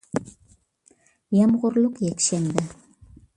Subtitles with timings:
[1.41, 2.67] يامغۇرلۇق يەكشەنبە